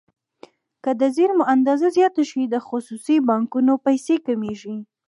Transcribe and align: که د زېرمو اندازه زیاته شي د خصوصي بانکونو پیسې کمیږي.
که 0.83 0.91
د 0.99 1.01
زېرمو 1.15 1.43
اندازه 1.53 1.87
زیاته 1.97 2.23
شي 2.29 2.41
د 2.47 2.55
خصوصي 2.67 3.15
بانکونو 3.29 3.73
پیسې 3.85 4.15
کمیږي. 4.27 4.75